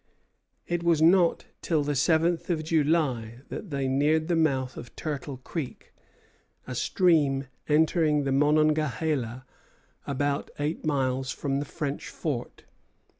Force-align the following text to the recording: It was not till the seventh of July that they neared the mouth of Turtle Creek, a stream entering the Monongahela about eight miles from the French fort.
It 0.65 0.81
was 0.81 0.99
not 0.99 1.45
till 1.61 1.83
the 1.83 1.93
seventh 1.93 2.49
of 2.49 2.63
July 2.63 3.41
that 3.49 3.69
they 3.69 3.87
neared 3.87 4.29
the 4.29 4.35
mouth 4.35 4.75
of 4.75 4.95
Turtle 4.95 5.37
Creek, 5.37 5.93
a 6.65 6.73
stream 6.73 7.45
entering 7.69 8.23
the 8.23 8.31
Monongahela 8.31 9.45
about 10.07 10.49
eight 10.57 10.83
miles 10.83 11.29
from 11.31 11.59
the 11.59 11.65
French 11.65 12.09
fort. 12.09 12.63